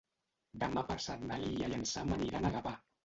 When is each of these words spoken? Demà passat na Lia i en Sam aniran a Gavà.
Demà 0.63 0.83
passat 0.87 1.21
na 1.33 1.39
Lia 1.43 1.69
i 1.73 1.77
en 1.81 1.85
Sam 1.91 2.15
aniran 2.17 2.49
a 2.49 2.53
Gavà. 2.57 2.75